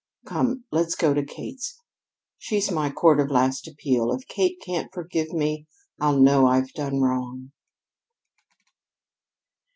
Come, 0.25 0.63
let's 0.71 0.95
go 0.95 1.13
to 1.13 1.23
Kate's. 1.23 1.77
She's 2.39 2.71
my 2.71 2.89
court 2.89 3.19
of 3.19 3.29
last 3.29 3.67
appeal. 3.67 4.11
If 4.11 4.27
Kate 4.27 4.59
can't 4.65 4.91
forgive 4.91 5.31
me, 5.31 5.67
I'll 5.99 6.19
know 6.19 6.47
I've 6.47 6.73
done 6.73 6.99
wrong." 7.01 7.51